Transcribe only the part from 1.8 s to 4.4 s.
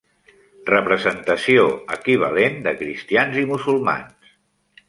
equivalent de cristians i musulmans.